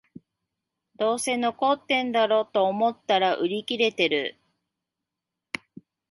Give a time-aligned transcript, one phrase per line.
[0.95, 4.35] どうせ残ってんだろと思ったら売り切れてる